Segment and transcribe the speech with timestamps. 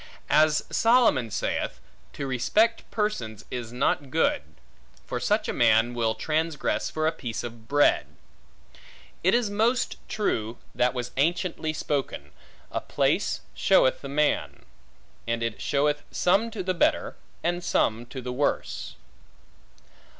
[0.31, 1.79] As Solomon saith,
[2.13, 4.41] To respect persons is not good;
[5.05, 8.07] for such a man will transgress for a piece of bread.
[9.23, 12.31] It is most true, that was anciently spoken,
[12.71, 14.65] A place showeth the man.
[15.27, 18.95] And it showeth some to the better, and some to the worse.